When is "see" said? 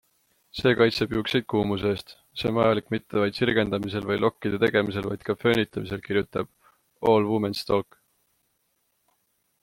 0.59-0.71, 2.41-2.47